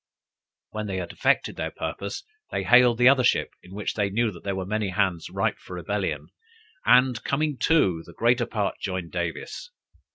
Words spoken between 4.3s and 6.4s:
that there were many hands ripe for rebellion,